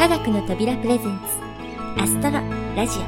[0.00, 2.40] 科学の扉プレゼンツアストロ
[2.74, 3.02] ラジオ。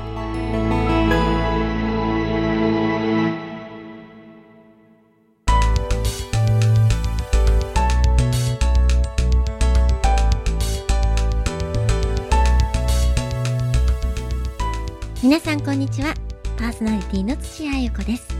[15.22, 16.12] 皆さんこんにちは。
[16.58, 18.36] パーソナリティの土屋あゆ子です。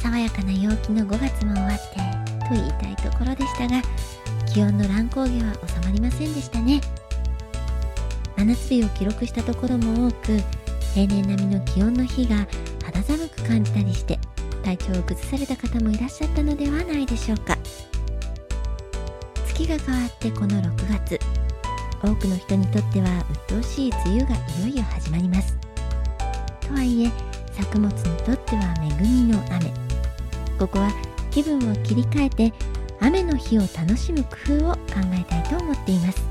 [0.00, 3.82] 爽やかな陽気の5月も終わってと言いたいところでしたが
[4.52, 6.82] 気温の乱高下は収まりませんでしたね。
[8.36, 10.38] 真夏日を記録したところも多く
[10.94, 12.46] 平年並みの気温の日が
[12.84, 14.18] 肌寒く感じたりして
[14.62, 17.56] 体調を崩された方もいらっしゃったのではないでしょうか。
[19.46, 21.18] 月が変わってこの6月
[22.02, 25.56] 多くの人にとっては鬱陶しい梅雨がいよいよ始まります。
[26.60, 27.10] とはいえ
[27.52, 29.72] 作物にとっては恵みの雨。
[30.58, 30.90] ここは
[31.30, 32.52] 気分を切り替えて
[33.02, 34.78] 雨の日を楽しむ工夫を考
[35.12, 36.22] えたいと思っています。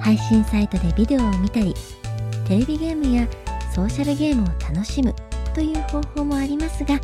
[0.00, 1.74] 配信サイトでビデオを見たり
[2.46, 3.26] テレビゲームや
[3.74, 5.14] ソーシャルゲームを楽しむ
[5.54, 7.00] という方法もありますが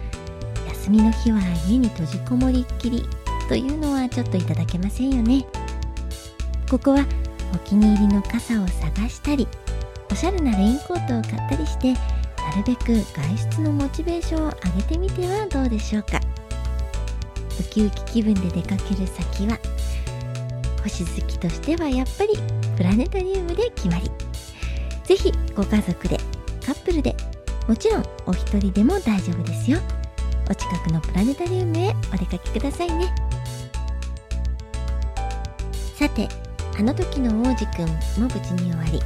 [0.69, 3.09] 休みの日は家に閉じこもりっきり
[3.49, 5.47] というのはちょっといただけませんよね。
[6.71, 7.07] ここは
[7.55, 9.49] お気に入りの傘を探したり
[10.11, 12.01] おしゃれなレインコートを買ったりしてな
[12.57, 16.21] るべく外出のモチベーションを上げてみてはどうでしょうか。
[17.61, 19.59] ウキウキ気分で出かける先は
[20.83, 22.33] 星好きとしてはやっぱり
[22.77, 24.11] プラネタリウムで決まり。
[25.05, 26.17] ぜひご家族で
[26.65, 27.15] カップルで
[27.69, 29.79] もちろんお一人でも大丈夫ですよ。
[30.51, 33.13] お近くのプラネタリウムへお出かけくださいね。
[35.97, 36.29] さて
[36.79, 39.01] あの時の王子くんも無事に終わり。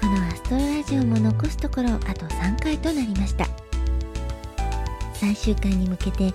[0.00, 3.48] このアストロラジオも残すところあと3回となりました。
[5.14, 6.32] 最終回に向けて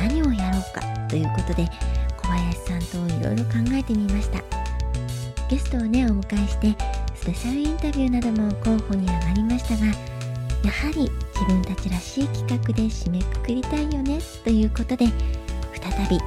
[0.00, 1.68] 何をやろうかということで
[2.16, 4.42] 小林さんといろいろ考えてみました。
[5.50, 6.76] ゲストをねお迎えして
[7.16, 15.06] スペシャルインタビューなども候補に上がりましたがやはり自分たちらしい企画で締めくくりたいよねということで
[15.74, 16.18] 再び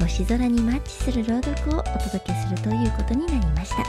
[0.00, 3.84] 星空にマッチする朗読をお届けするということになりました。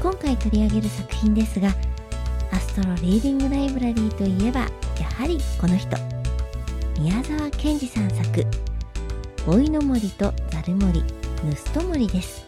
[0.00, 1.74] 今回取り上げる作品ですが
[2.52, 4.60] アストロリーディングライブラリーといえば
[5.00, 6.21] やはりこの人。
[6.98, 8.46] 宮沢賢治さん作
[9.46, 12.44] 「老いの森とザル森盗人森」です。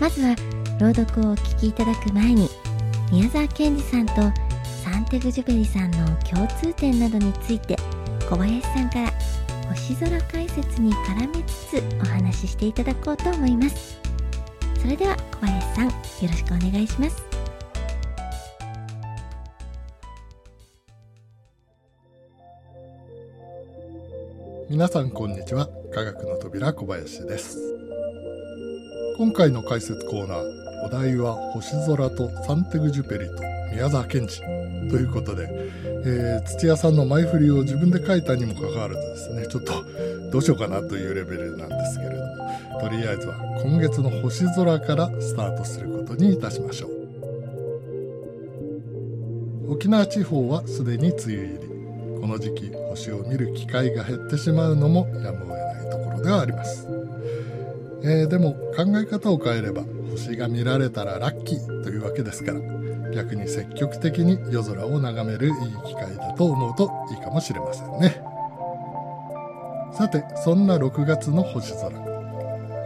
[0.00, 0.34] まずは
[0.78, 2.48] 朗読をお聞きいただく前に
[3.12, 4.14] 宮沢賢治さんと
[4.82, 7.76] サンテグジュベリさんの共通点などについて
[8.28, 9.12] 小林さんから
[9.68, 14.00] 星空解説に絡めつつお話ししていただこうと思います。
[14.80, 17.29] それでは小林さんよろしくお願いします。
[24.70, 25.68] 皆さんこんにちは。
[25.92, 27.58] 科学の扉小林です。
[29.18, 33.42] 今回の解説コーナーお題は星空とサンテグジュペリと
[33.72, 34.38] 宮沢賢治
[34.88, 35.48] ということで、
[36.06, 39.72] えー、土屋さんの前振りを自分で書いたにもかかわらずですねちょっと
[40.30, 42.24] どうしようかなというレベルなんですけれど
[42.74, 46.90] もとりあえずは今月の星空からスタートすることにいたしましょう。
[49.72, 51.69] 沖縄地方はすでに梅雨入り。
[52.20, 56.86] この時期星を見る機会が減ってしまうのもやむを得ないところではあります、
[58.02, 62.60] えー、でも考え方を変えれば星が見られたらラッキーというわけですから
[63.12, 65.52] 逆に積極的に夜空を眺めるいい
[65.86, 68.22] 機会だと思うといいかもしれませんね。
[69.92, 71.90] さてそんな6月の星空。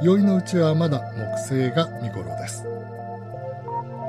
[0.03, 1.01] 宵のうちはまだ
[1.49, 2.65] 木星が見頃です。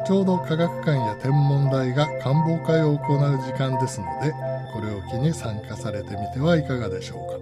[0.08, 4.34] ちょうど科学館や天文台が観望会を行う時間ですので
[4.76, 7.40] これを機に参加されてみてはいかがでしょうか。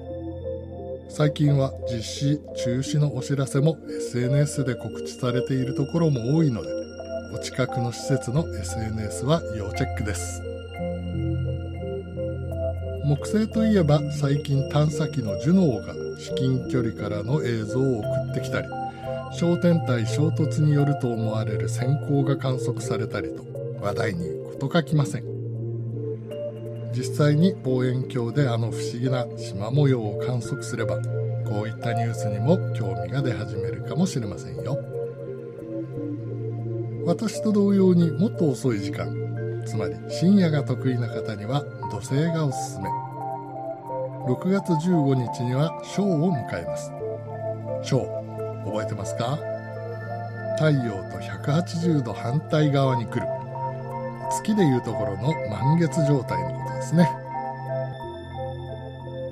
[1.10, 6.70] 最近は実施中止のお知らせも SNS で告知されているところも多いので
[7.34, 10.44] お近くの施設の SNS は要チェックです。
[13.04, 18.68] 木星といえば最近探査機のジュノーが至近距離からの映像を送ってきたり
[19.34, 23.44] 小天体衝突によると思われる閃光が観測されたりと
[23.82, 25.33] 話題に事欠きません。
[26.96, 30.98] 実際に望遠鏡であの不思議な縞模様を観測すれば
[31.46, 34.78] こういったニュースにも興味が出始めるかもしれませんよ。
[37.06, 39.14] 私と同様にもっと遅い時間
[39.66, 42.90] つまり深夜が得意な方には土星がおすすめ。
[44.26, 46.92] 6月15日には小を迎えます。
[47.82, 48.00] 小
[48.66, 49.38] 覚えてますか？
[50.58, 53.28] 太陽と180度反対側に来る。
[54.32, 57.10] 月でいうところの満月状態のですね。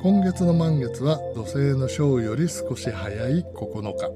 [0.02, 4.10] 今月の満月は土星の章より少し早い9日。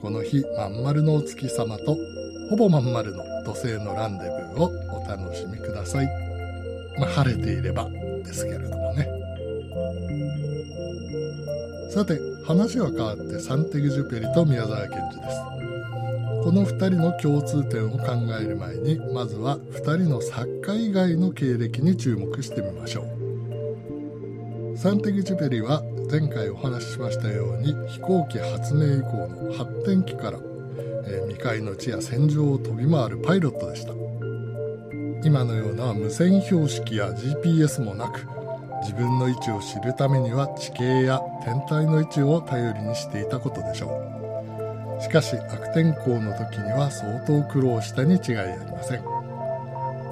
[0.00, 1.96] この日まん丸のお月様と
[2.50, 6.06] ほぼまん丸の土星のランデブーをお楽しみください。
[6.98, 7.88] まあ晴れていれば
[8.24, 9.08] ですけれどもね。
[11.90, 15.53] さて話は変わってサンテグジュペリと宮沢賢治です。
[16.44, 23.06] この2人の共通点を考える前にまずは2人の作家以外の経歴に注目してみましょ
[24.74, 24.76] う。
[24.76, 30.38] サンテグジュペリは前回お話ししましたように飛行機発明以降の発展期から、
[31.06, 33.94] えー、未開の地や戦場を飛び回るパイロットでした。
[35.26, 38.26] 今のような無線標識や GPS もなく
[38.82, 44.23] 自分の位置を知るためには地形や天体の位置を頼りにしていたことでしょう。
[45.04, 49.04] しかし悪天候の時には相当苦労したに違いありません。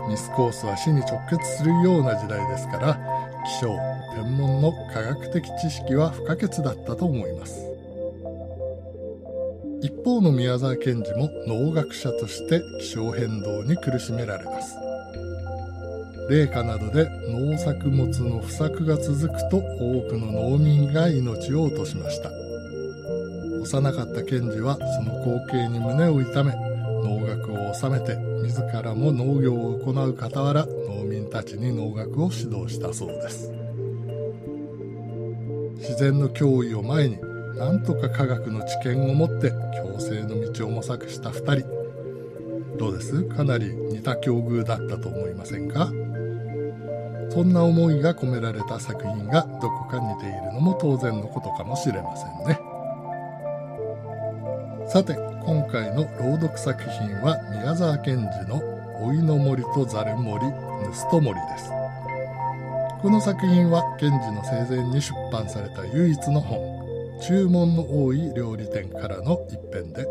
[0.06, 3.00] ミスコースは死に直結するような時代ですから
[3.58, 3.74] 気象
[4.14, 7.66] 天文の科学的知識は不可欠だったと思います。
[9.80, 14.76] 一方の宮沢賢治も農学者として気象変動に苦しめられます。
[16.28, 19.62] 冷夏などで農作物の不作が続くと多
[20.10, 22.41] くの農民が命を落としました。
[23.62, 26.52] 幼かった賢治はその光景に胸を痛め
[27.04, 33.52] 農学を収めて自らも農業を行う傍ら農民たちに農学を指導したそうです。
[35.76, 37.18] 自然の脅威を前に
[37.56, 41.82] なんとか科学の知見を持って共生の道を模索した2人。
[42.78, 43.22] どうです？
[43.24, 45.92] かなり似た境遇だったと思いませんか？
[47.30, 52.60] そんな思いが込められた作品がどこか似ているのも当然のことかもしれませんね。
[54.92, 55.14] さて
[55.46, 58.60] 今回の朗読作品は宮沢賢治の
[59.00, 61.70] 「老いの森とざる森盗人森」です。
[63.00, 66.60] この作品は賢治の生前に出版された唯一の本
[67.22, 70.06] 注文の多い料理店からの一編で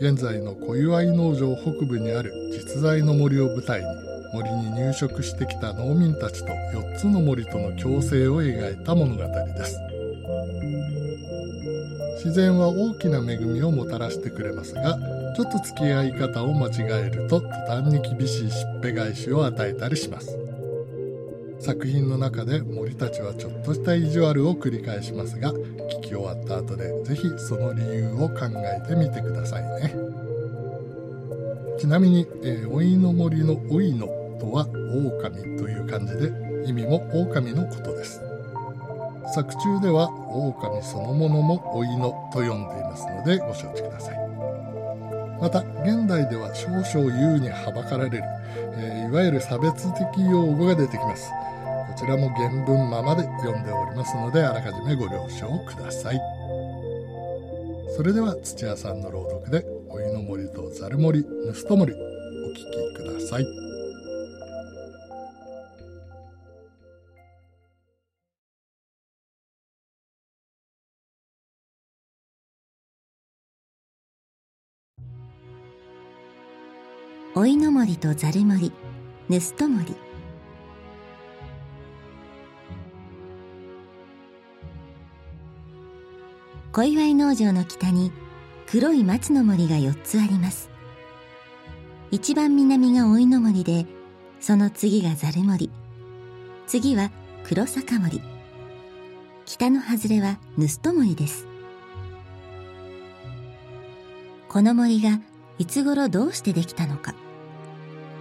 [0.00, 3.86] 現在の小祝農場北部にある実在の森を舞台に
[4.34, 9.87] 森に入植してきた農民たちと4つの森との共生を描いた物語です。
[12.18, 14.98] 自然は大きな恵みをもたらしてくれますが
[15.36, 20.36] ちょっと付き合い方を間違えると途端に厳しいしっぺ返しを与えたりします。
[21.60, 29.94] 作品の中で森たちはちょっとした意地悪を繰り返しますが聞き終わった後で是非その理由を考えてみてくださいね。
[31.78, 34.06] ちなみに、えー、老いの森の老いの
[34.40, 36.32] とは狼という漢字で
[36.66, 38.27] 意味も狼のことです。
[39.32, 44.18] 作中では狼そのものも老いのと呼んでいますのでご承知ください。
[45.40, 48.24] また現代では少々優にはばかられる、
[48.74, 51.30] えー、いわゆる差別的用語が出てきます。
[51.30, 56.20] こちらも原文ままで読んでおりますのであらかじめご了承ください。
[57.96, 63.67] それでは土屋さんの朗読で「老いの森とざる森盗人森」お聴きください。
[77.48, 78.72] おいの森とざる森
[79.30, 79.96] 盗人森。
[86.72, 88.12] 小祝農場の北に
[88.66, 90.68] 黒い松の森が4つあります。
[92.10, 93.86] 一番南がおいの森で
[94.40, 95.70] その次がざる森。
[96.66, 97.10] 次は
[97.44, 98.20] 黒坂森。
[99.46, 101.46] 北の外れは盗人森です。
[104.50, 105.18] この森が
[105.58, 107.14] いつ頃どうしてできたのか。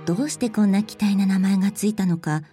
[0.08, 2.44] どうしてこんな奇体な名前がついたのか。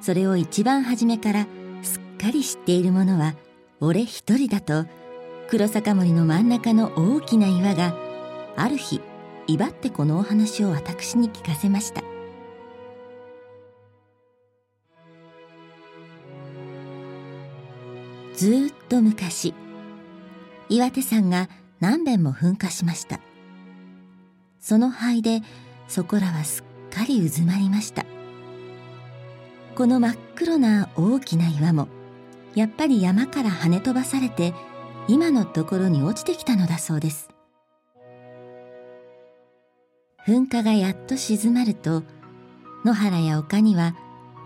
[0.00, 1.46] それを一番初めから
[1.82, 3.34] すっかり知っている者は
[3.78, 4.86] 俺一人だと
[5.48, 7.94] 黒坂森の真ん中の大きな岩が
[8.56, 9.02] ある日
[9.48, 12.02] 威張ってこのお話を私に聞かせました。
[18.34, 19.52] ずっと昔
[20.70, 21.50] 岩手山が
[21.80, 23.20] 何遍も噴火しました。
[24.58, 25.42] その灰で
[25.92, 28.06] そこらはすっかりうずまりました。
[29.74, 31.86] この真っ黒な大きな岩も
[32.54, 34.54] やっぱり山から跳ね飛ばされて
[35.06, 37.28] 今のところに落ちてきたのだそうです。
[40.26, 42.04] 噴火がやっと静まると
[42.86, 43.94] 野原や丘には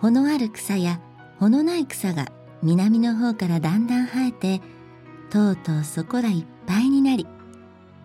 [0.00, 1.00] 穂のある草や
[1.38, 2.26] 穂のない草が
[2.64, 4.60] 南の方からだんだん生えて
[5.30, 7.24] とうとうそこらいっぱいになり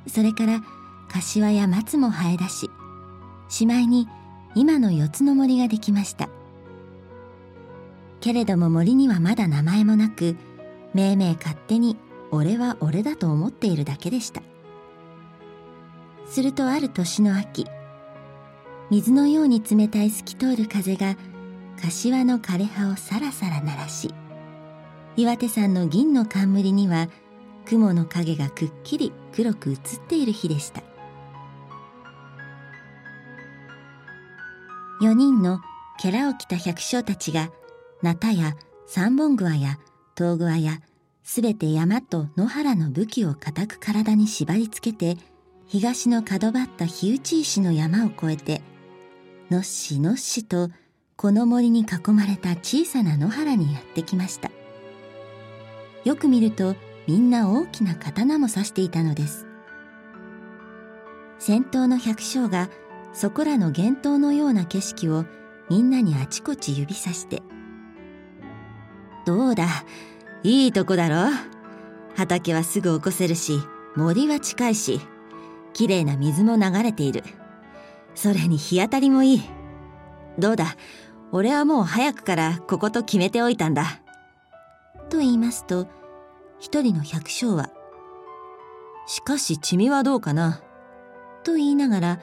[0.05, 0.62] それから
[1.10, 2.69] 柏や松も生え出し
[3.51, 4.08] しまいに
[4.55, 6.29] 今の四つの森ができました。
[8.22, 10.38] けれども森にはまだ名前もなく
[10.93, 11.98] めいめい勝手に
[12.31, 14.41] 俺は俺だと思っているだけでした。
[16.27, 17.67] するとある年の秋
[18.89, 21.17] 水のように冷たい透き通る風が
[21.81, 24.13] 柏の枯れ葉をさらさら鳴らし
[25.17, 27.10] 岩手山の銀の冠には
[27.65, 29.77] 雲の影がくっきり黒く映っ
[30.08, 30.84] ている日でした。
[35.01, 35.62] 4人の
[35.98, 37.51] ケを着た百姓たちが
[38.03, 38.55] ナタや
[38.86, 39.79] 三本桑や
[40.13, 40.79] 遠桑や
[41.24, 45.20] すべて山と野原の武器を固く体に縛り付けて
[45.65, 48.62] 東の角張った火打ち石の山を越えて
[49.50, 50.70] のっしのっしと
[51.15, 54.50] この森に囲まれた小さな野原にやってきました。
[56.03, 56.75] よく見ると
[57.08, 59.46] みんな大きな刀も刺していたのです。
[61.38, 62.70] 先頭の百姓が
[63.13, 65.25] そこらの幻灯のような景色を
[65.70, 67.41] みんなにあちこち指さして
[69.25, 69.65] 「どうだ？
[70.44, 71.32] いいとこだろ？
[72.15, 73.60] 畑はすぐ起こせるし
[73.96, 75.01] 森は近いし
[75.74, 77.24] きれいな水も流れている。
[78.15, 79.41] それに日当たりもいい。
[80.38, 80.75] どうだ？
[81.32, 84.01] 俺はもう早くからここと決めておいたんだ。
[85.10, 85.88] と言いますと
[86.60, 87.70] 一人の百姓は
[89.08, 90.62] 「しかしチミはどうかな?」
[91.44, 92.20] と言いながら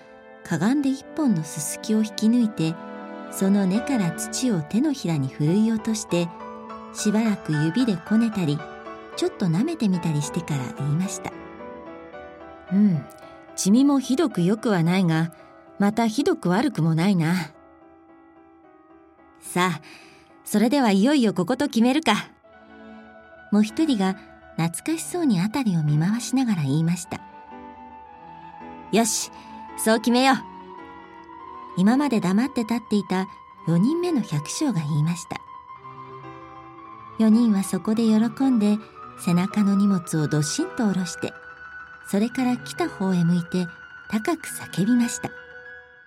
[0.49, 2.75] かがんで一本のすすきを引き抜いて
[3.31, 6.27] その根から土を手のひらにふるい落として
[6.95, 8.59] しばらく指でこねたり
[9.17, 11.33] ちょっと舐めてみたりしてから言いました
[12.73, 13.05] 「うん。
[13.57, 15.33] チミもひどくよくはないが
[15.79, 17.35] またひどく悪くもないな」
[19.41, 19.81] さあ
[20.45, 22.15] それではいよいよここと決めるか。
[23.53, 24.17] もう一人が
[24.57, 27.21] 懐かしそうに辺りを見回しながら言いました。
[28.93, 29.31] よし
[29.79, 30.37] そう決めよう。
[31.77, 33.29] 今まで黙って立っていた
[33.67, 35.41] 4人目の百姓が言いました。
[37.19, 38.79] 4人はそこで喜んで
[39.19, 41.33] 背中の荷物をどっしんと下ろして
[42.07, 43.67] それから来た方へ向いて
[44.09, 45.31] 高く叫びました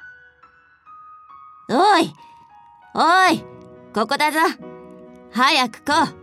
[1.69, 2.13] 「おい!
[2.93, 3.43] おい!
[3.93, 4.39] ここだぞ!
[5.31, 6.03] 早く来!
[6.03, 6.15] う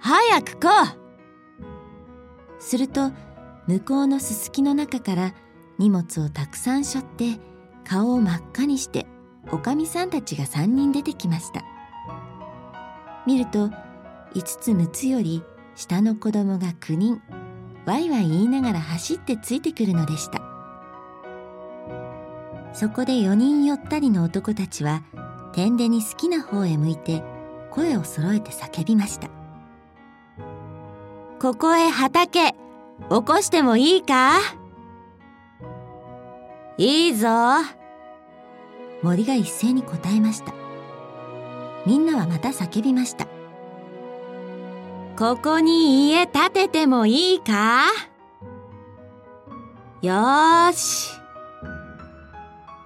[0.00, 0.82] 早く来!
[0.82, 0.86] う!」
[2.58, 3.12] すると
[3.68, 5.34] 向こうのすすきの中から
[5.78, 7.06] 荷物をたくさん背負っ
[7.36, 7.40] て
[7.84, 9.06] 顔を真っ赤にして
[9.50, 11.62] おかみさんたちが3人出てきました。
[13.26, 13.68] 見ると
[14.34, 15.42] 5つ6つより
[15.74, 17.22] 下の子供が9人
[17.86, 20.42] ワイワイ言いながら走ってついてくるのでした。
[22.74, 25.02] そこで4人よったりの男たちは
[25.52, 27.24] 天でに好きな方へ向いて
[27.70, 29.28] 声を揃えて叫びました
[31.40, 32.56] ここへ畑起
[33.24, 34.38] こしてもいいか？
[36.78, 37.28] いいぞ。
[39.02, 40.54] 森が一斉に答えました。
[41.84, 43.26] みんなはまた叫びました。
[45.18, 47.82] ここに家建ててもいいか？
[50.02, 51.10] よーし。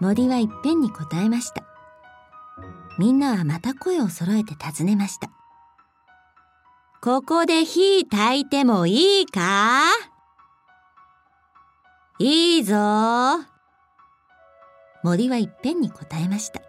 [0.00, 1.62] 森はいっぺんに答えました。
[2.98, 5.30] みんなはまた声を揃えて尋ねました。
[7.02, 9.82] ここで火焚いてもいいか？
[12.18, 13.51] いいぞ。
[15.02, 16.62] 森はいっぺんに答えました。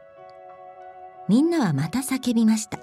[1.30, 2.80] みんなはまた叫びました。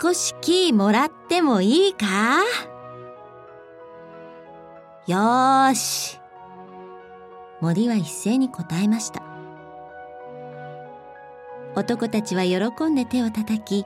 [0.00, 2.06] 少しキーもらってもいいか？
[5.06, 6.20] よーし。
[7.60, 9.22] 森は一斉に答えました。
[11.74, 13.84] 男たちは喜んで手を叩き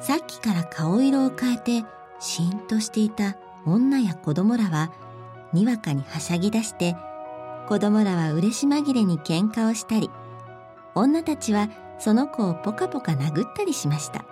[0.00, 1.84] さっきから顔色を変えて
[2.20, 4.90] しんとしていた女や子供らは
[5.52, 6.96] にわかにはしゃぎ出して
[7.68, 10.10] 子供らは嬉し紛れに喧嘩をしたり
[10.94, 14.24] 女たちはその子をポカポカ殴ったりしました。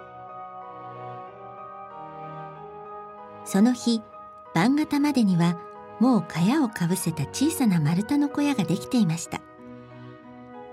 [3.45, 4.03] その日
[4.55, 5.59] 晩方までには
[6.01, 9.41] もう茅をかぶせた小さな丸太の小屋ができていました。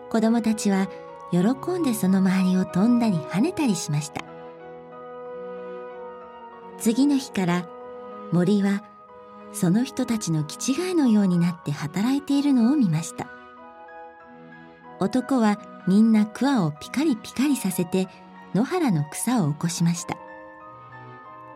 [0.10, 0.88] 子供たちは
[1.32, 1.40] 喜
[1.80, 4.24] んでその周りを飛んだり跳ねたりしました。
[6.80, 7.68] 次の日から
[8.32, 8.84] 森は
[9.54, 13.28] その人たちの気違いのようになって働いているのを見ました。
[15.00, 18.08] 男はみんな桑をピカリピカリさせて
[18.56, 20.18] 野原の草を起こしました。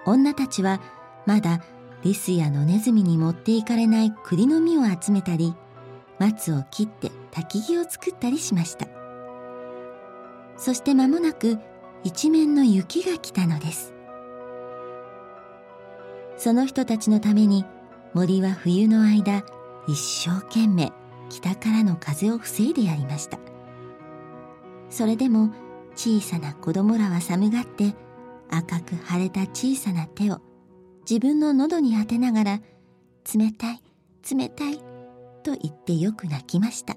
[0.06, 0.80] 女たちは
[1.26, 1.62] まだ
[2.04, 5.56] リスや野ネズミに持っていかれない栗の実を集めたり
[6.20, 8.88] 松を切って焚き木を作ったりしました。
[10.58, 11.58] そして間もなく
[12.04, 13.94] 一面の雪が来たのです。
[16.38, 17.66] その人たちのために
[18.14, 19.44] 森は冬の間
[19.88, 20.92] 一生懸命
[21.30, 23.40] 北からの風を防いでやりました。
[24.90, 25.52] それでも
[25.96, 27.94] 小さな子供らは寒がって
[28.50, 30.40] 赤く腫れた小さな手を
[31.10, 32.62] 自分の喉に当てながら
[33.34, 33.82] 冷たい
[34.30, 34.78] 冷たい
[35.44, 36.96] と言ってよく泣きました。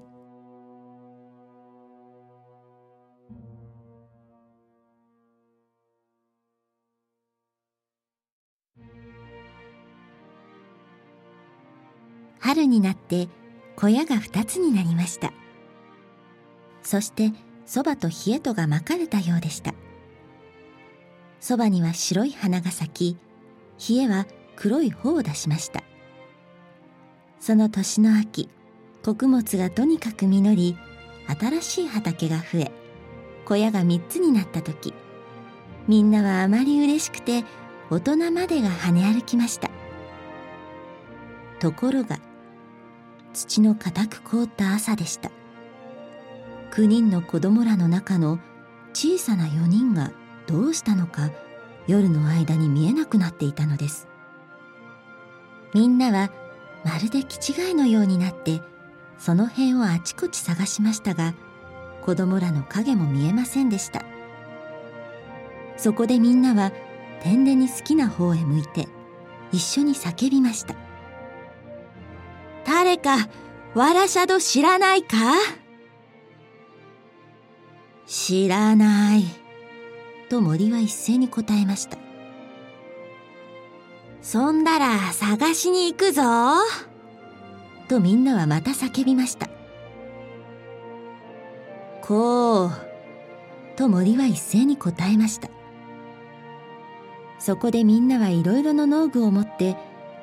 [12.51, 13.29] 春になって
[13.77, 15.31] 小屋が二つになりました。
[16.83, 17.31] そして
[17.65, 19.73] そばと冷えとがまかれたようでした。
[21.39, 23.15] そばには白い花が咲
[23.77, 24.27] き冷えは
[24.57, 25.81] 黒い穂を出しました。
[27.39, 28.49] その年の秋
[29.01, 30.77] 穀物がとにかく実り
[31.39, 32.71] 新しい畑が増え
[33.45, 34.93] 小屋が三つになった時
[35.87, 37.45] みんなはあまり嬉しくて
[37.89, 39.71] 大人までが跳ね歩きました。
[41.59, 42.19] ところが
[43.33, 45.31] 土の固く凍った朝でした。
[46.71, 48.39] 9人の子供らの中の
[48.93, 50.11] 小さな4人が
[50.47, 51.31] どうしたのか
[51.87, 54.07] 夜の間に見えなくなっていたのです。
[55.73, 56.31] みんなは
[56.83, 58.61] まるで気違いのようになって
[59.17, 61.33] その辺をあちこち探しましたが
[62.01, 64.03] 子供らの影も見えませんでした。
[65.77, 66.71] そこでみんなは
[67.21, 68.87] 天然に好きな方へ向いて
[69.51, 70.75] 一緒に叫びました。
[72.91, 73.29] 誰か、
[73.73, 75.15] わらしゃど知らないか？
[78.05, 79.23] 知らない。
[80.27, 81.97] と森は一斉に答えました。
[84.21, 86.21] そんだら探しに行くぞ。
[87.87, 89.47] とみんなはまた叫びました。
[92.01, 92.71] こう。
[93.77, 95.49] と森は一斉に答えました。
[97.39, 99.77] そこでみんなはいろいろの農具を持って、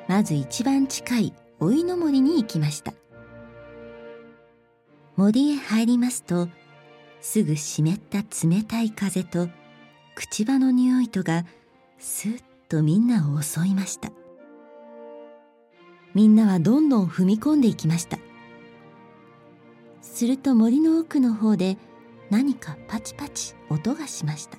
[0.07, 2.93] まず一番近いおいの森に行きました。
[5.17, 6.47] 森へ入りますと
[7.19, 9.49] すぐ湿った冷たい風と
[10.15, 11.45] 口場の匂いとが
[11.97, 14.11] スッとみんなを襲いました。
[16.13, 18.17] みんなはどんどん踏み込んでいきました。
[20.01, 21.77] すると森の奥の方で
[22.29, 24.57] 何かパチパチ音がしました。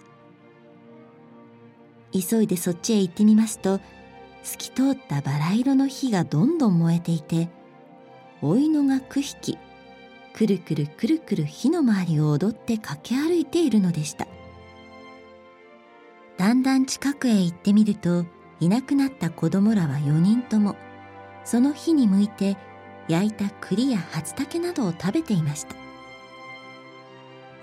[2.12, 3.80] 急いでそっちへ行ってみますと
[4.42, 7.48] 透き通ったバラ色の火がどんどん燃えていて
[8.42, 9.58] おいのが9匹
[10.32, 14.26] くるくるくるくる火の周りを踊って駆け歩いているのでした。
[16.38, 18.24] だんだん近くへ行ってみると
[18.60, 20.74] いなくなった子供らは4人とも
[21.44, 22.56] その火に向いて
[23.08, 25.74] 焼いた栗や初竹などを食べていました。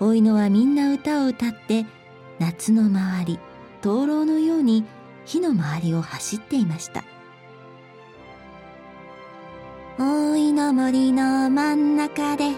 [0.00, 1.86] おいのはみんな歌を歌って
[2.38, 3.40] 夏の周り
[3.80, 4.84] 灯籠のように
[5.28, 7.04] 火の周りを走っていました。
[9.98, 12.52] 大いの森の真ん中で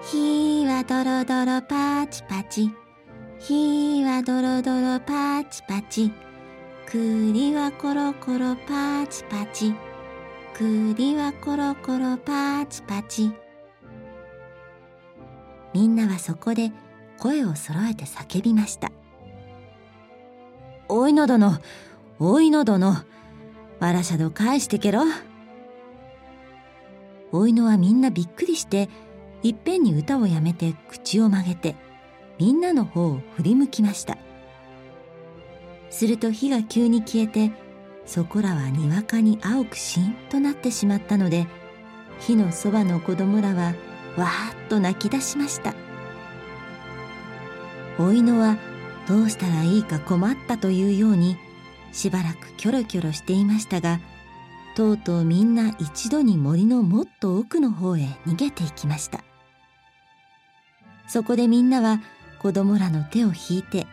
[0.00, 2.70] 火はドロドロパチパチ。
[3.40, 6.12] 火はドロドロパチパチ。
[6.86, 9.74] 栗はコロコロパチパチ。
[10.54, 13.32] 栗はコロコロパチパチ。
[15.72, 16.70] みんなはそこで
[17.18, 18.92] 声を揃えて叫びました
[20.88, 21.58] 「おいの殿
[22.20, 23.04] おいの殿、わ
[23.80, 25.02] らしゃど返してけろ。
[27.32, 28.88] おいのはみんなびっくりして、
[29.42, 31.74] いっぺんに歌をやめて口を曲げて、
[32.38, 34.16] みんなの方を振り向きました。
[35.90, 37.50] すると火が急に消えて、
[38.06, 41.48] そこらはにわかに青くしんとなってしまったので、
[42.20, 43.74] 火のそばの子供らは
[44.16, 45.74] わーっと泣き出しました。
[47.98, 48.56] おいのは
[49.08, 51.36] どうしたらいいか困ったというように
[51.94, 54.00] しばらくキョロキョロしていましたが
[54.74, 59.22] とうとうみんな一度に森のもっと奥の方へ逃げていきました。
[61.06, 62.00] そこでみんなは
[62.40, 63.86] 子供らの手を引いて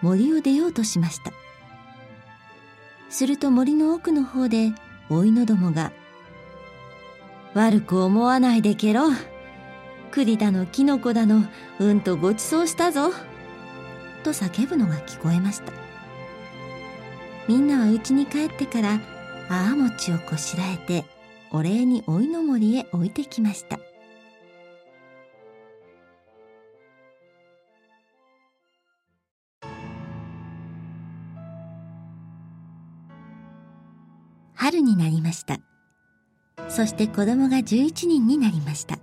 [0.00, 1.32] 森を出ようとしました。
[3.08, 4.72] すると森の奥の方で
[5.10, 5.90] おいのどもが
[7.54, 9.10] 「悪く思わないでけろ
[10.12, 11.44] 栗だのキノコだの
[11.80, 13.10] うんとごちそうしたぞ」
[14.22, 15.77] と叫ぶのが聞こえました。
[17.48, 19.00] みんなは家に帰ってから
[19.48, 21.06] ああ餅をこしらえて
[21.50, 23.78] お礼においの森へ置いてきました。
[34.54, 35.60] 春になりました。
[36.68, 38.98] そして子供が11人になりました。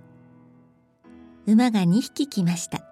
[1.46, 2.82] 馬が2匹来ました。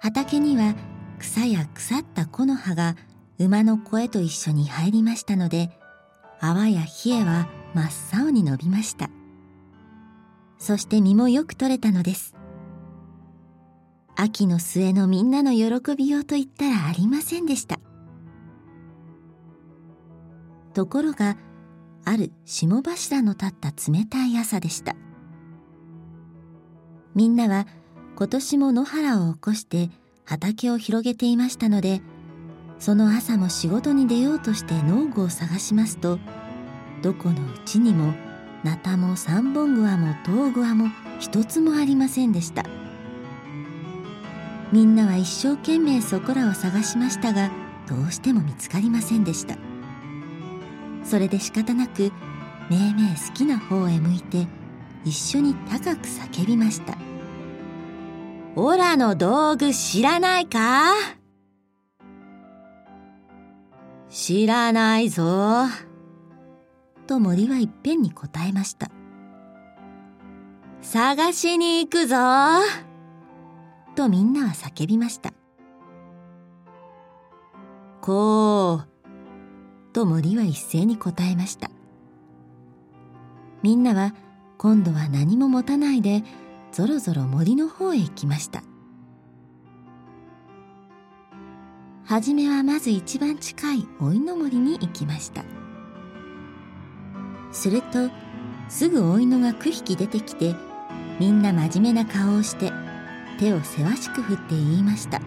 [0.00, 0.74] 畑には
[1.18, 2.94] 草や腐った木の葉が
[3.38, 5.70] 馬の声と一緒に入りましたので
[6.40, 9.10] 泡や冷えは真っ青に伸びました。
[10.58, 12.34] そして実もよく取れたのです。
[14.16, 17.78] 秋の末のみんなの喜びようと言ったらありませんでした。
[20.72, 21.36] ところが
[22.04, 24.96] ある霜柱の立った冷たい朝でした。
[27.14, 27.66] みんなは
[28.16, 29.90] 今年も野原を起こして
[30.24, 32.00] 畑を広げていましたので
[32.78, 36.18] その朝も仕事に出ようとして農具を探しますと
[37.02, 38.14] どこのうちにも
[38.62, 42.64] ナタも三本グアも東グアも一つもありませんでした。
[44.72, 47.50] みんなは一生懸命そこらを探しましたが
[47.88, 49.56] どうしても見つかりませんでした。
[51.04, 52.12] それで仕方なく
[52.68, 54.48] めいめい好きな方へ向いて
[55.04, 56.98] 一緒に高く叫びました
[58.56, 60.92] 「オラの道具知らないか?」
[64.18, 65.66] 知らないぞ。
[67.06, 68.90] と森はいっぺんに答えました。
[70.80, 72.16] 探しに行くぞ。
[73.94, 75.34] とみんなは叫びました。
[78.00, 79.92] こう。
[79.92, 81.70] と森は一斉に答えました。
[83.62, 84.14] みんなは
[84.56, 86.24] 今度は何も持たないで
[86.72, 88.62] ぞろぞろ森の方へ行きました。
[92.08, 95.44] はじめはまず一番近いおいの森に行きました。
[97.50, 98.10] すると
[98.68, 100.54] すぐおいのが9匹出てきて
[101.18, 102.70] みんな真面目な顔をして
[103.40, 105.20] 手をせわしく振って言いました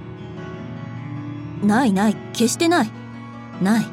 [1.62, 2.90] 「ないない決してない。
[3.62, 3.86] ない。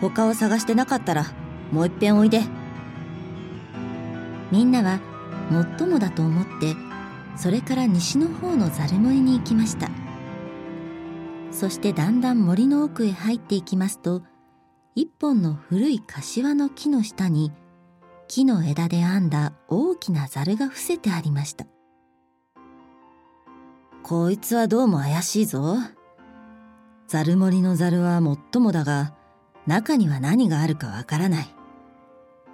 [0.00, 1.26] 他を探してなかったら
[1.70, 2.42] もういっぺんおいで」
[4.50, 4.98] みんなは
[5.48, 6.74] もっともだと思って
[7.36, 9.88] それから西の方のザル森に行きました
[11.56, 14.22] そしてだんだん森の奥へ入っていきますと
[14.94, 17.50] 一本の古い柏の木の下に
[18.28, 21.64] 木の枝で編んだ大きなザルが伏せてありました。
[24.02, 25.76] こいつはどうも怪しいぞ。
[27.08, 29.14] ザル森のザルはもっともだが
[29.66, 31.48] 中には何があるかわからない。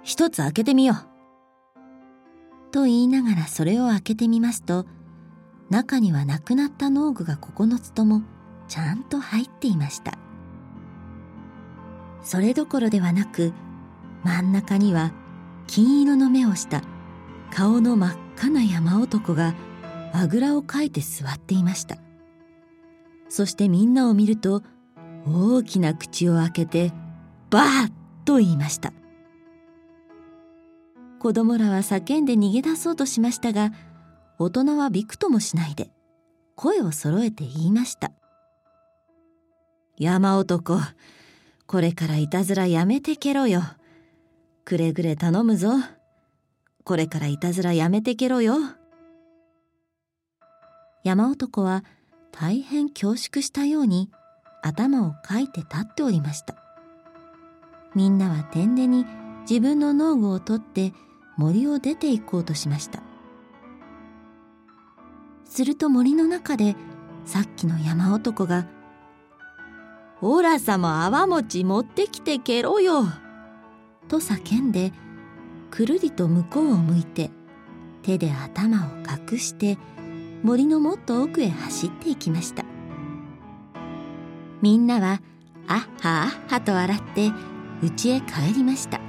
[0.01, 2.71] 一つ開けてみよう。
[2.71, 4.85] と言いながらそれを開けてみますと
[5.69, 8.23] 中には亡くなった農具が9つとも
[8.67, 10.17] ちゃんと入っていました。
[12.21, 13.53] それどころではなく
[14.23, 15.11] 真ん中には
[15.67, 16.81] 金色の目をした
[17.51, 19.53] 顔の真っ赤な山男が
[20.13, 21.97] あぐらをかいて座っていました。
[23.29, 24.61] そしてみんなを見ると
[25.27, 26.91] 大きな口を開けて
[27.49, 27.91] バーッ
[28.25, 28.93] と言いました。
[31.19, 33.71] 子供らは叫んで逃げ出そうとしましたが
[34.39, 35.89] 大人はびくともしないで
[36.55, 38.11] 声を揃えて言いました。
[39.99, 40.79] 山男、
[41.67, 43.61] これからいたずらやめてけろよ。
[44.65, 45.69] くれぐれ頼むぞ。
[46.83, 48.55] これからいたずらやめてけろよ。
[51.03, 51.83] 山男は
[52.31, 54.09] 大変恐縮したように
[54.63, 56.55] 頭をかいて立っておりました。
[57.93, 59.05] みんなは天でに
[59.47, 60.91] 自分の農具を取って
[61.37, 63.03] 森を出て行こうとしました。
[65.45, 66.75] すると森の中で
[67.25, 68.65] さっきの山男が
[70.25, 73.03] おらさま泡餅持ってきてけろよ」
[74.07, 74.93] と叫んで
[75.69, 77.29] くるりと向こうを向いて
[78.03, 78.89] 手で頭を
[79.31, 79.77] 隠して
[80.41, 82.63] 森のもっと奥へ走っていきました。
[84.61, 85.21] みんなは
[85.67, 87.31] あっはあっはと笑って
[87.81, 89.01] 家へ帰りました。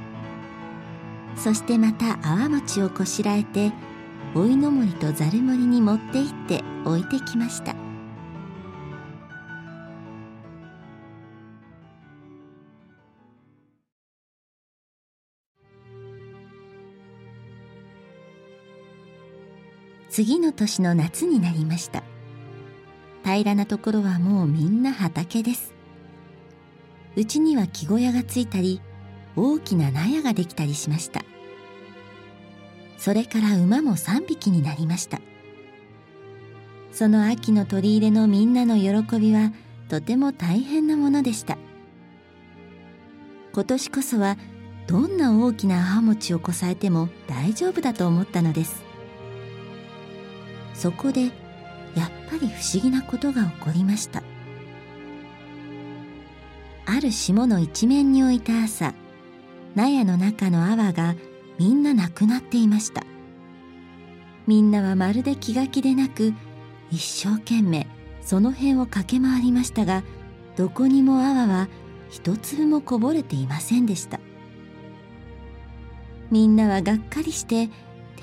[1.36, 3.72] そしてまた泡餅をこしらえて
[4.34, 7.83] おいの森とざる森に持って行って置いてきました。
[20.14, 22.04] 次の年の夏になりました。
[23.24, 25.74] 平らなところはもうみんな畑です。
[27.16, 28.80] うちには木小屋がついたり
[29.34, 31.24] 大きな納屋ができたりしました。
[32.96, 35.20] それから馬も3匹になりました。
[36.92, 39.50] その秋の取り入れのみんなの喜びは
[39.88, 41.58] とても大変なものでした。
[43.52, 44.38] 今年こそは
[44.86, 48.83] どんな大きな母餅をこさえても大丈夫だと思ったのです。
[50.74, 51.30] そこでやっ
[52.28, 54.22] ぱり不思議なことが起こりました。
[56.86, 58.92] ある霜の一面に置いた朝
[59.74, 61.14] 納屋の中の泡が
[61.58, 63.04] みんななくなっていました。
[64.46, 66.34] みんなはまるで気が気でなく
[66.90, 67.86] 一生懸命
[68.20, 70.02] その辺を駆け回りましたが
[70.56, 71.68] どこにも泡は
[72.10, 74.20] 一粒もこぼれていませんでした。
[76.30, 77.70] みんなはがっかりして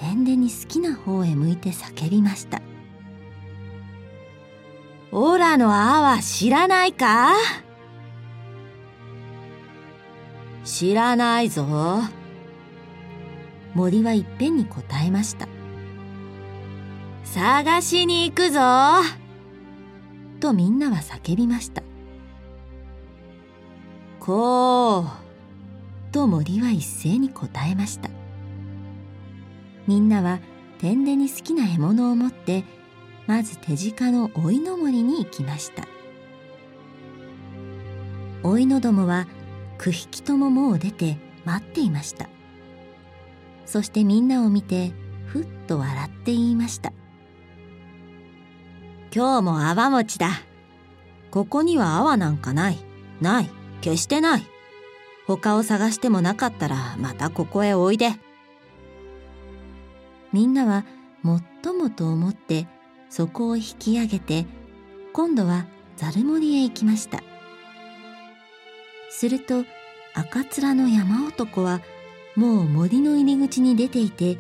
[0.02, 2.60] 天でに好きな方へ向いて叫びました
[5.12, 7.34] オラのアは知らないか？
[10.64, 11.66] 知らないぞ。
[13.74, 15.50] 森はいっぺんに答えました。
[17.26, 18.60] 探しに行くぞ
[20.40, 21.84] とみんなは叫びました。
[24.22, 25.06] こう。
[26.14, 28.11] と森は一斉に答えました。
[29.92, 30.40] みんなは
[30.80, 32.64] 天でに好きな獲物を持って
[33.28, 35.86] まず手近のおいの森に行きました。
[38.42, 39.28] おいのどもは
[39.80, 42.30] 9匹とももう出て待っていました。
[43.66, 44.94] そしてみんなを見て
[45.26, 46.94] ふっと笑って言いました。
[49.14, 50.30] 今日も泡餅だ。
[51.32, 52.78] ここには泡なんかない。
[53.20, 53.50] ない。
[53.82, 54.44] 決してない。
[55.28, 58.14] 他を探してもなかったらまたここへおいで。
[60.34, 60.86] みんなは
[61.22, 62.68] もっともと思って
[63.10, 64.46] そこを引き上げて
[65.14, 65.66] 今度は
[65.98, 67.22] ザル森へ行きました。
[69.10, 69.66] すると
[70.16, 71.82] 赤面の山男は
[72.36, 74.38] もう森の入り口に出ていて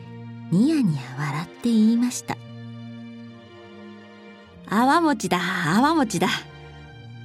[0.49, 2.37] ニヤニヤ笑って言いました
[4.67, 5.39] 「泡餅だ
[5.77, 6.29] 泡餅だ。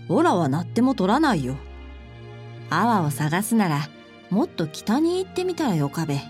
[0.08, 1.56] オラはなっても取らないよ。
[2.70, 3.88] 泡を探すなら
[4.30, 6.20] もっと北に行ってみたらよかべ」。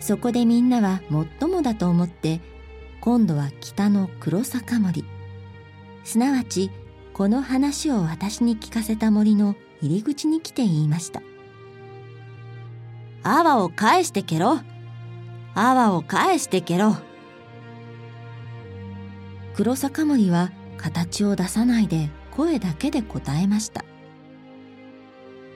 [0.00, 2.40] そこでみんなはもっともだと思って
[3.00, 5.04] 今度は北の黒坂森
[6.04, 6.70] すなわち
[7.12, 11.22] この話を私に聞かせた森の入り口に来て言いました
[13.22, 14.60] 「泡を返してけろ。
[15.54, 16.96] 泡を返してけろ」
[19.54, 23.84] 黒坂森は形を出さないで声だけで答えました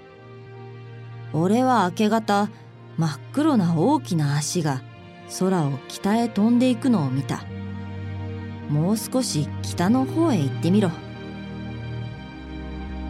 [1.32, 2.48] 「俺は明け方
[2.98, 4.82] 真っ黒な大きな足が
[5.38, 7.44] 空を北へ飛んでいくのを見た。
[8.68, 10.90] もう少し北の方へ行ってみろ。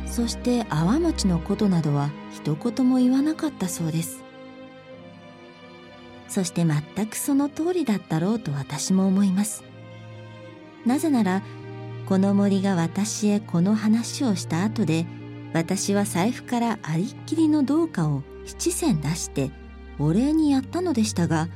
[0.06, 4.22] そして泡餅のことなどは一言も言わなかったそうです。
[6.28, 9.64] そして全くその通りだったろうと私も思います。
[10.86, 11.42] なぜなら
[12.06, 15.06] この森が私へこの話をした後で
[15.54, 19.50] 私は財布からありっきりの銅貨を七銭出して
[19.98, 21.48] お礼にやったのでしたが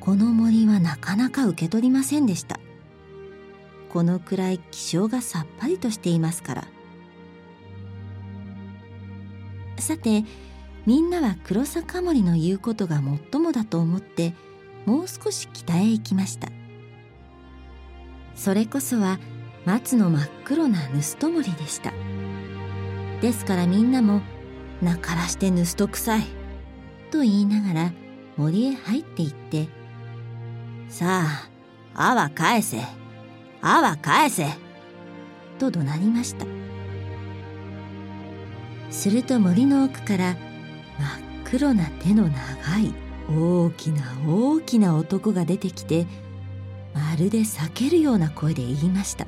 [0.00, 2.58] この森はなかなか受け取りませんでした。
[3.88, 6.64] このくらい気性がさっぱりとしていますから。
[9.78, 10.24] さて
[10.86, 14.34] みんなは黒坂森の言うことがもっともだと思って
[14.86, 16.48] もう少し北へ行きました。
[18.34, 19.20] それこそは
[19.64, 21.92] 松の真っ黒な盗人森でした。
[23.20, 24.22] ですからみんなも
[24.82, 26.24] 「なからして盗人臭い」
[27.12, 27.92] と言いながら
[28.36, 29.68] 森へ入っていって
[30.90, 31.22] 「さ
[31.94, 32.82] あ泡返せ。
[33.60, 34.46] 泡返せ」
[35.60, 36.46] と怒鳴りました。
[38.90, 40.38] すると森の奥から真っ
[41.44, 42.92] 黒な手の長い
[43.30, 46.06] 大きな大きな男が出てきて
[46.92, 49.26] まるで避けるような声で言いました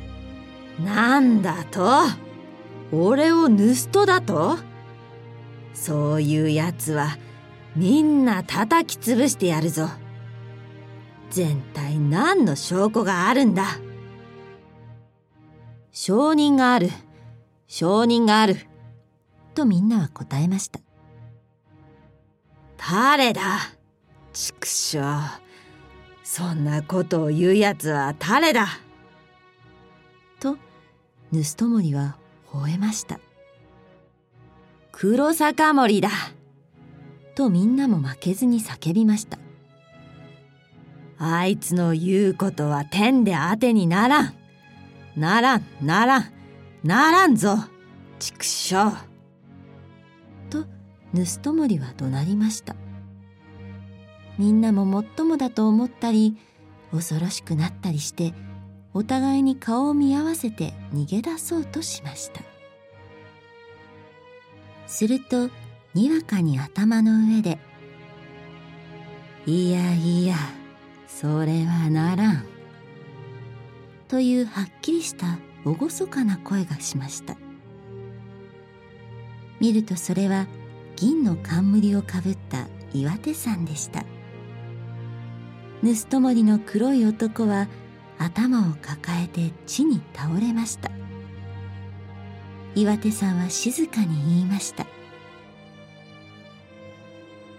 [0.84, 2.02] 「なんだと？
[2.92, 4.58] 俺を盗人だと?」
[5.74, 7.18] そういうやつは
[7.76, 9.88] みんな叩き潰してやるぞ。
[11.30, 13.64] 全体何の証拠があるんだ
[15.90, 16.90] 証人がある。
[17.66, 18.56] 証人がある。
[19.54, 20.80] とみんなは答えました。
[22.76, 23.40] 誰だ？
[24.32, 25.00] 畜生。
[26.22, 28.66] そんなことを言うやつは誰だ？
[30.40, 30.56] と、
[31.32, 32.16] 盗人森は
[32.52, 33.18] 吠えました。
[34.96, 36.08] 黒坂森だ。
[37.34, 39.38] とみんなも負けずに叫びました。
[41.18, 44.34] あいつの言うことは天で当てにならん。
[45.16, 46.32] ならんならん
[46.84, 47.56] ならんぞ。
[48.20, 48.92] 畜生。
[50.48, 50.62] と
[51.12, 52.76] 盗人森は怒鳴りました。
[54.38, 56.36] みんなももっともだと思ったり
[56.92, 58.32] 恐ろしくなったりして
[58.92, 62.53] お互いに顔を見合わせて逃げ出そうとしました。
[64.94, 65.50] すると
[65.92, 67.58] にわかに頭の上で
[69.44, 70.36] 「いやいや
[71.08, 72.44] それはならん」
[74.06, 77.36] というはっきりした厳かな声がしました。
[79.58, 80.46] 見るとそれは
[80.94, 84.04] 銀の冠をかぶった岩手山でした。
[85.82, 87.66] 盗人森の黒い男は
[88.16, 90.92] 頭を抱えて地に倒れました。
[92.74, 94.84] 岩手さんは静かに言いました。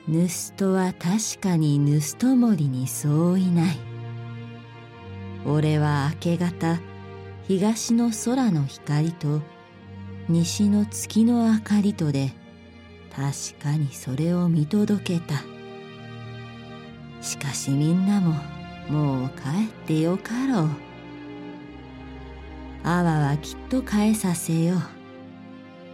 [0.08, 3.78] 盗人は確かに盗人森にそういない。
[5.45, 6.80] 俺は明け方
[7.47, 9.41] 東の空の光と
[10.28, 12.34] 西の月の明かりとで
[13.15, 15.43] 確かにそれを見届けた。
[17.21, 18.36] しかしみんなも
[18.89, 20.69] もう帰ってよかろう。
[22.84, 24.94] 阿波はきっと帰させよう。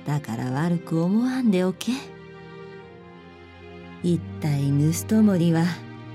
[0.05, 1.91] だから悪く思わんでおけ。
[4.03, 5.63] 一体盗人森は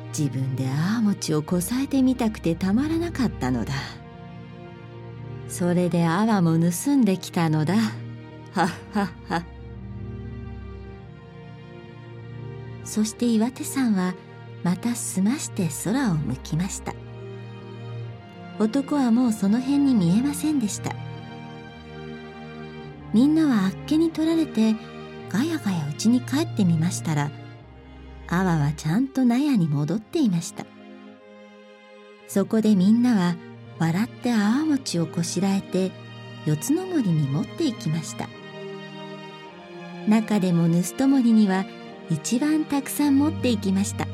[0.08, 3.74] 自分でああ餅をこさえてみたくてたまらなかったのだ。
[5.48, 7.74] それであわも盗んできたのだ。
[7.76, 9.44] はっはっは。
[12.84, 14.14] そして岩手山は
[14.64, 16.94] また澄まして空を向きました。
[18.58, 21.05] 男はもうその辺に見えませんでした。
[23.16, 24.74] みんなはあっけに取られて
[25.30, 27.30] ガヤガヤ家に帰ってみましたら
[28.26, 30.66] 阿波はちゃんと納屋に戻っていました。
[32.28, 33.36] そこでみんなは
[33.78, 35.92] 笑って泡餅をこしらえて
[36.44, 38.28] 四つの森に持っていきました。
[40.06, 41.64] 中でも盗人森には
[42.10, 44.06] 一番たくさん持っていきました。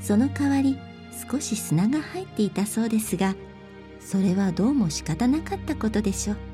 [0.00, 0.78] その代わり
[1.30, 3.34] 少し砂が入っていたそうですが
[4.00, 6.51] それはどうも仕方なかったことでしょう。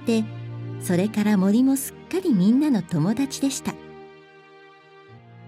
[0.00, 0.24] て
[0.80, 3.74] それから森もすっかりみんなの友達でした。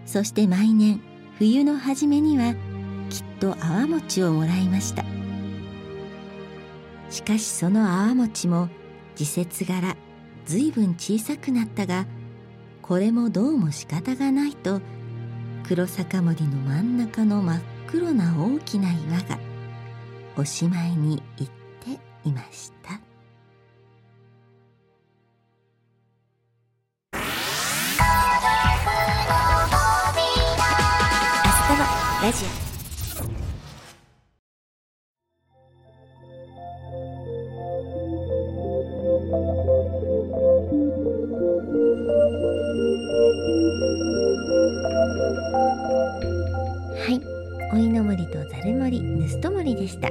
[0.05, 1.01] そして毎年
[1.39, 2.55] 冬の初めには
[3.09, 5.05] きっと泡餅をもらいました。
[7.11, 8.69] しかしその泡餅も
[9.17, 9.97] 時節柄
[10.47, 12.07] ずいぶん小さくなったが
[12.81, 14.81] これもどうも仕方がないと
[15.69, 19.39] 黒坂森の真ん中の真っ黒な大きな岩が
[20.37, 23.12] おしまいに行っていました。
[32.23, 32.49] ラジオ。
[46.97, 47.21] はい。
[47.75, 50.09] おいの森とざる森ぬすと森でした。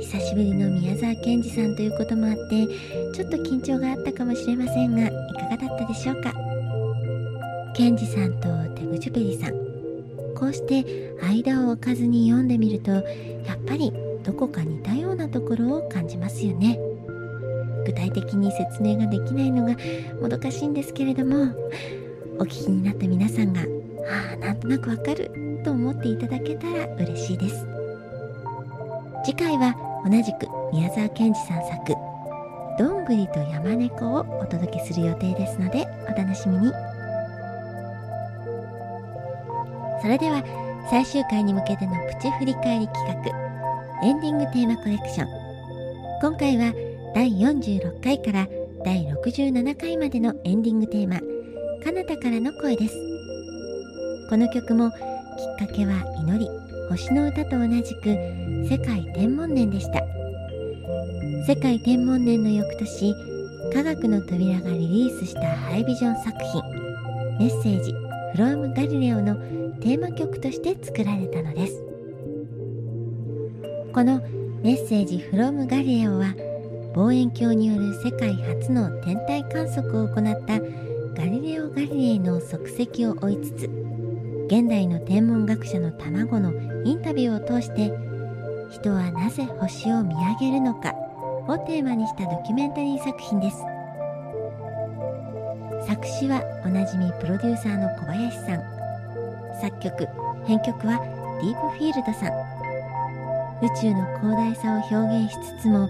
[0.00, 2.66] 久しぶりの宮沢賢治さんということもあって
[3.14, 6.34] ちょっと緊張があったかもしれませんがいかがだったでしょうか？
[7.74, 9.69] 賢治さんとテグジュベリさん。
[10.50, 13.00] うして間を置かずに読んでみるとや
[13.54, 16.78] っぱりどこか似たようなところを感じますよね
[17.86, 19.76] 具体的に説明ができないのが
[20.20, 21.54] もどかしいんですけれども
[22.38, 23.62] お聞きになった皆さんが
[24.08, 25.30] 「ああなんとなくわかる」
[25.64, 27.66] と思っていただけたら嬉しいです
[29.24, 31.94] 次回は同じく宮沢賢治さん作
[32.78, 36.89] 「どんぐりと山猫」をお届けする予定ですのでお楽しみに。
[40.00, 40.42] それでは
[40.90, 43.50] 最終回に向けてのプチ振り返り企画
[44.02, 45.28] エンディングテーマコレクション。
[46.22, 46.72] 今回は
[47.14, 48.48] 第46回から
[48.84, 51.20] 第67回までのエンディングテーマ
[51.84, 52.94] 「彼方からの声」です。
[54.30, 56.48] この曲もきっかけは祈り
[56.88, 58.08] 星の歌と同じく
[58.68, 60.02] 世界天文年でした。
[61.46, 63.14] 世界天文年の翌年
[63.72, 66.62] 科学の扉がリリースしたハイビジョン作品
[67.38, 67.92] メッセージ
[68.32, 69.36] フロームガリレオの
[69.80, 71.82] テーマ曲として作られたのです。
[73.92, 74.20] この
[74.62, 76.34] メッセージ from ガリレオは
[76.94, 80.60] 望遠鏡による世界初の天体観測を行った
[81.14, 83.70] ガリレオ・ガリレイの足跡を追いつつ
[84.46, 86.52] 現代の天文学者の卵の
[86.84, 87.92] インタビューを通して
[88.70, 90.94] 人はなぜ星を見上げるのか
[91.48, 93.56] をテーマにしたドキュメンタリー作品です。
[95.86, 98.79] 作詞はおなじみプロデューサーの小林さん。
[99.60, 100.08] 作曲
[100.46, 100.98] 編曲は
[101.40, 102.60] ディープフィールドさん。
[103.62, 105.88] 宇宙の広大さを表現しつつも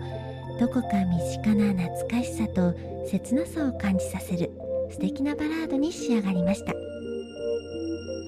[0.59, 2.75] どこか身近な懐かしさと
[3.07, 4.51] 切なさを感じさせる
[4.91, 6.73] 素敵なバラードに仕上がりました。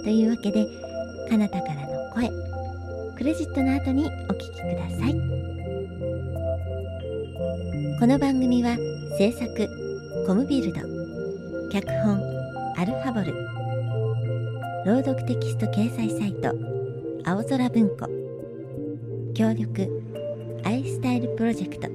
[0.05, 0.65] というわけで
[1.29, 2.31] 彼方からの声
[3.17, 5.15] クレジットの後にお聴きください。
[7.99, 8.77] この番組は
[9.19, 9.69] 制作
[10.27, 10.81] コムビルド
[11.71, 12.21] 脚本
[12.77, 13.52] アルファボル
[14.85, 16.53] 朗読テキスト掲載サイト
[17.25, 18.09] 青空文庫。
[19.33, 19.89] 協力
[20.65, 21.89] アイスタイルプロジェクト。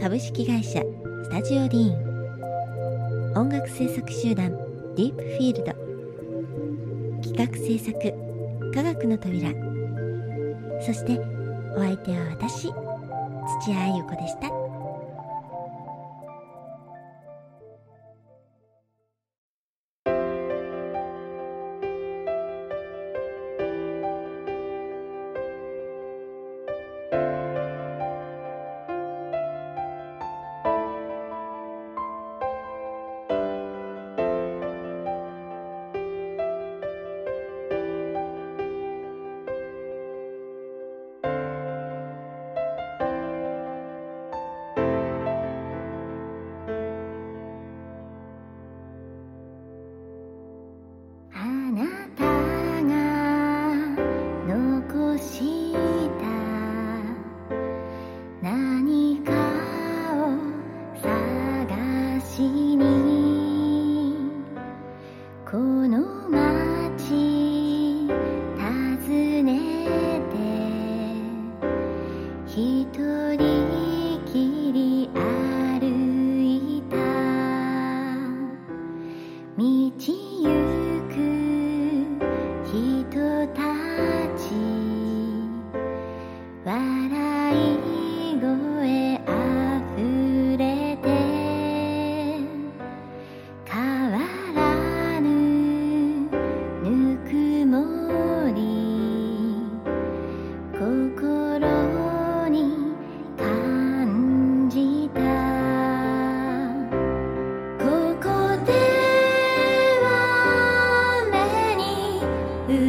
[0.00, 0.80] 株式会社
[1.24, 3.34] スタジオディーン。
[3.36, 4.52] 音楽制作集団
[4.94, 5.72] ディープフィールド。
[7.28, 7.92] 企画制作
[8.72, 9.50] 科学の扉。
[10.80, 11.18] そして
[11.74, 12.68] お相手は私
[13.64, 14.57] 土屋あゆ子でした。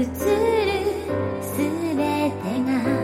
[0.10, 0.74] 映る
[1.42, 1.58] す
[1.96, 2.99] べてが